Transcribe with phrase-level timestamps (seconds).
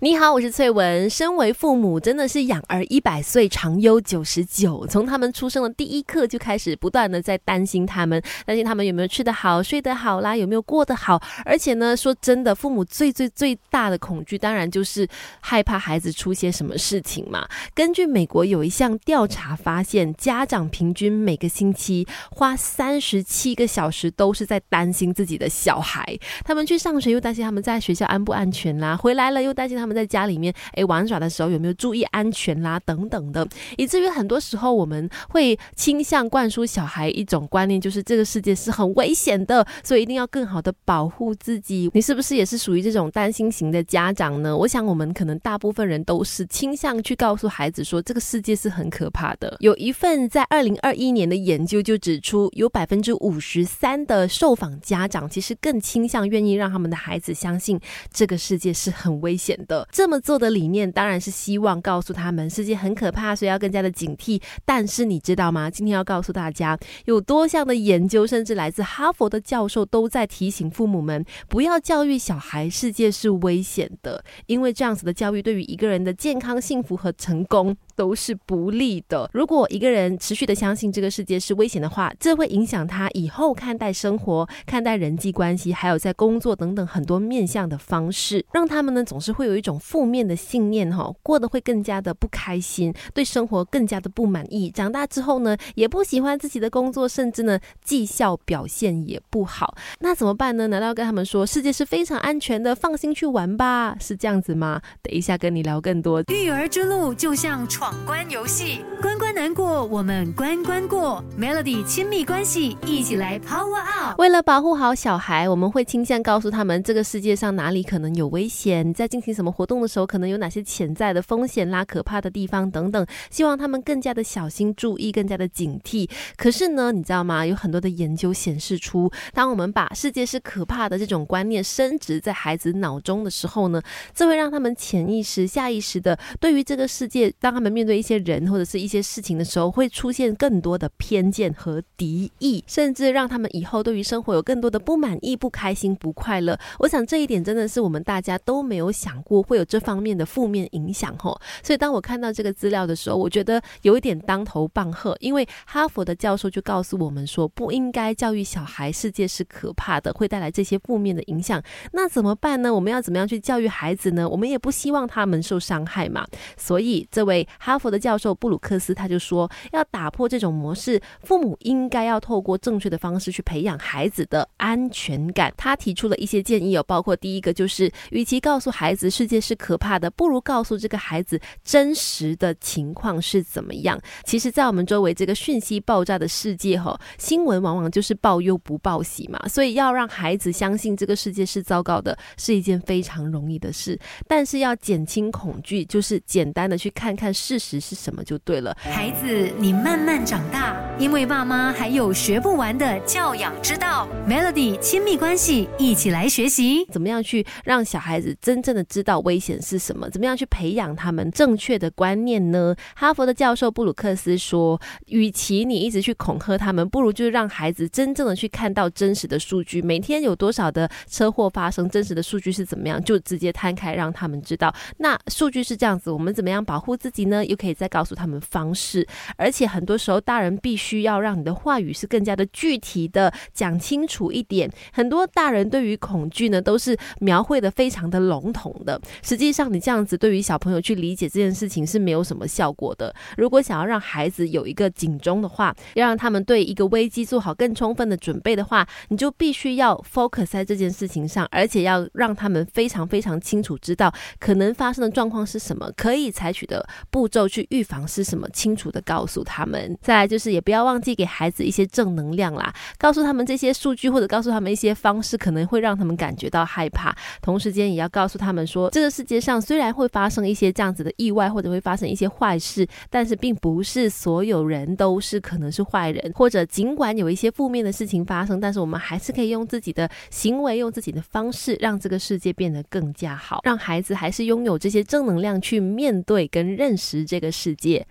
[0.00, 1.08] 你好，我是翠文。
[1.08, 4.86] 身为父母，真的是养儿一百岁，长忧九十九。
[4.86, 11.20] 从他们出生的第一刻就开始，不断的在担心他们，担心他们有没有吃得好、睡得好啦，有没有过得好。
[11.44, 15.06] 而且呢，说真的，父母最最最大的恐惧，当然就是
[15.40, 17.46] 害怕孩子出些什么事情嘛。
[17.74, 26.18] 根据美国有一项调查发现，家长平均每个星期花三十七个小时都是在担心自己的小孩。
[26.44, 41.90] 他们去上学，又担心他们在学校安不安全啦；回来了，又担心他们在家里面诶玩耍的时候有没有注意安全啦，等等的，以至于很多时候我们会倾向灌输小孩一种观念，就是这个世界是很危险的，所以一定要更好的保护自己。
[41.92, 44.56] 你是不是也是属于这种担心型的家长呢？
[44.56, 49.56] 我想我们可能大部分人都是倾向去告诉孩子说，这个世界是很可怕的。
[49.60, 57.80] 有一份在二零二一年的研究就指出，有百分之五十三的受访家长其实更倾向愿意让他们的孩子相信
[58.12, 59.71] 这个世界是很危险的。
[59.90, 64.40] 这么做的理念当然是希望告诉他们世界很可怕，所以要更加的警惕。
[64.64, 65.70] 但是你知道吗？
[65.70, 77.76] 今天要告诉大家，有多项的研究，甚至来自哈佛的教授都在提醒父母们，不要教育小孩世界是危险的，因为这样子的教育对于一个人的健康、幸福和成功。
[77.94, 79.28] 都是不利的。
[79.32, 94.70] 如果一个人持续的相信这个世界是危险的话，这会影响他以后看待生活、看待人际关系，还有在工作等等很多面向的方式，让他们呢总是会有一种负面的信念哈，过得会更加的不开心，对生活更加的不满意。
[94.70, 99.74] 长大之后呢，也不喜欢自己的工作，甚至呢绩效表现也不好。
[100.00, 100.68] 那怎么办呢？
[100.68, 103.96] 难道跟他们说世界是非常安全的，放心去玩吧？
[104.00, 104.80] 是这样子吗？
[105.02, 106.22] 等一下跟你聊更多。
[106.28, 107.62] 育儿之路就像。
[107.82, 111.20] 闯关游戏，关关难过，我们关关过。
[111.36, 114.20] Melody 亲密关系，一起来 Power Up。
[114.20, 126.08] 为了保护好小孩，我们会倾向告诉他们这个世界上哪里可能有危险，在进行什么活动的时候，可能有哪些潜在的风险啦、可怕的地方等等，希望他们更加的小心注意，更加的警惕。
[126.36, 127.44] 可是呢，你知道吗？
[127.44, 133.82] 有很多的研究显示出，当我们把世界是可怕的这种观念深植在孩子脑中的时候呢，
[134.14, 146.58] 这会让他们潜意识、下意识的对于这个世界，当他们面对一些人或者是一些事情的时候，会出现更多的偏见和敌意，甚至让他们以后对于生活有更多的不满意、不开心、不快乐。
[146.78, 151.40] 我想这一点真的是我们大家都没有想过会有这方面的负面影响吼。
[151.62, 161.62] 所以当我看到这个资料的时候，我觉得有一点当头棒喝，因为哈佛的教授就告诉我们说，不应该教育小孩世界是可怕的，会带来这些负面的影响。
[161.92, 162.72] 那怎么办呢？
[162.74, 164.28] 我们要怎么样去教育孩子呢？
[164.28, 166.26] 我们也不希望他们受伤害嘛。
[166.56, 167.46] 所以这位。
[167.64, 175.54] 哈佛的教授布鲁克斯他就说，要打破这种模式，父母应该要透过正确的方式去培养孩子的安全感。
[175.56, 183.96] 他提出了一些建议，有包括第一个就是，与其告诉孩子世界是可怕的，不如告诉这个孩子真实的情况是怎么样。
[184.24, 193.96] 其实，在我们周围这个讯息爆炸的世界，哈，新闻往往就是报忧不报喜嘛，所以要让孩子相信这个世界是糟糕的，是一件非常容易的事。
[194.26, 198.74] 但是要减轻恐惧，就是简单的去看看事实是什么就对了。
[198.78, 204.08] 孩子，你慢慢长大，因为爸妈还有学不完的教养之道。
[204.26, 210.08] Melody 亲密关系，一起来学习怎么样去让小孩子真正的知道危险是什么？
[210.08, 212.74] 怎么样去培养他们正确的观念呢？
[212.94, 224.74] 哈佛的教授布鲁克斯说，与其你一直去恐吓他们，不如就是让孩子真正的去看到真实的数据，每天有多少的车祸发生，真实的数据是怎么样，就直接摊开让他们知道。
[224.96, 234.70] 那数据是这样子，我们怎么样保护自己又可以再告诉他们方式，而且很多时候大人必须要让你的话语是更加的具体的讲清楚一点。
[234.92, 239.00] 很多大人对于恐惧呢，都是描绘的非常的笼统的。
[239.22, 243.14] 实际上，你这样子对于小朋友去理解这件事情是没有什么效果的。
[243.36, 257.42] 如果想要让孩子有一个警钟的话，要让他们对一个危机做好更充分的准备的话，你就必须要 focus 在这件事情上，而且要让他们非常非常清楚知道可能发生的状况是什么，可以采取的步骤。
[257.52, 258.48] 去预防是什么？
[258.50, 259.98] 清楚的告诉他们。
[260.00, 267.14] 再来就是，也不要忘记给孩子一些正能量啦，告诉他们这些数据，或者告诉他们一些方式，可能会让他们感觉到害怕。
[267.42, 287.42] 同时间也要告诉他们说，这个世界上虽然会发生一些这样子的意外，或者会发生一些坏事，但是并不是所有人都是可能是坏人，或者尽管有一些负面的事情发生，但是我们还是可以用自己的行为，用自己的方式，让这个世界变得更加好，让孩子还是拥有这些正能量去面对跟认识这。
[287.42, 288.06] 个世界。